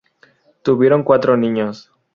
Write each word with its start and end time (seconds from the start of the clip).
Tuvieron 0.63 1.03
cuatro 1.03 1.37
niños. 1.37 1.91